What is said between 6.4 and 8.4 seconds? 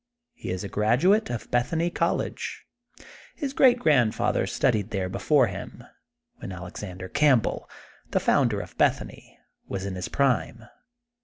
Alexander Campbell^ the